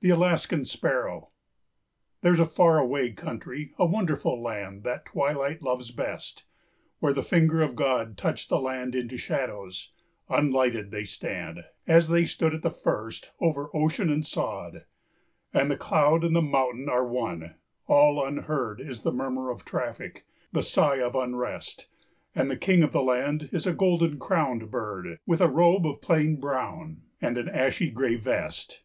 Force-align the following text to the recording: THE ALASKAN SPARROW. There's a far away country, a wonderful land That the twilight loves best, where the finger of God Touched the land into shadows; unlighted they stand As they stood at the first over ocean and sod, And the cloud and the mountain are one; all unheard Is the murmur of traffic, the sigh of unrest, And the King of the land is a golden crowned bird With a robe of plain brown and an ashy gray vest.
THE 0.00 0.10
ALASKAN 0.10 0.64
SPARROW. 0.64 1.28
There's 2.20 2.40
a 2.40 2.46
far 2.46 2.78
away 2.78 3.12
country, 3.12 3.72
a 3.78 3.86
wonderful 3.86 4.42
land 4.42 4.82
That 4.82 5.04
the 5.04 5.10
twilight 5.12 5.62
loves 5.62 5.92
best, 5.92 6.46
where 6.98 7.12
the 7.12 7.22
finger 7.22 7.62
of 7.62 7.76
God 7.76 8.16
Touched 8.18 8.48
the 8.48 8.58
land 8.58 8.96
into 8.96 9.16
shadows; 9.16 9.92
unlighted 10.28 10.90
they 10.90 11.04
stand 11.04 11.60
As 11.86 12.08
they 12.08 12.24
stood 12.26 12.54
at 12.56 12.62
the 12.62 12.72
first 12.72 13.30
over 13.38 13.70
ocean 13.72 14.10
and 14.10 14.26
sod, 14.26 14.84
And 15.54 15.70
the 15.70 15.76
cloud 15.76 16.24
and 16.24 16.34
the 16.34 16.42
mountain 16.42 16.88
are 16.88 17.06
one; 17.06 17.54
all 17.86 18.26
unheard 18.26 18.80
Is 18.80 19.02
the 19.02 19.12
murmur 19.12 19.48
of 19.50 19.64
traffic, 19.64 20.26
the 20.50 20.64
sigh 20.64 20.96
of 20.98 21.14
unrest, 21.14 21.86
And 22.34 22.50
the 22.50 22.56
King 22.56 22.82
of 22.82 22.90
the 22.90 23.00
land 23.00 23.48
is 23.52 23.64
a 23.64 23.72
golden 23.72 24.18
crowned 24.18 24.72
bird 24.72 25.20
With 25.24 25.40
a 25.40 25.46
robe 25.46 25.86
of 25.86 26.00
plain 26.02 26.40
brown 26.40 27.02
and 27.22 27.38
an 27.38 27.48
ashy 27.48 27.92
gray 27.92 28.16
vest. 28.16 28.82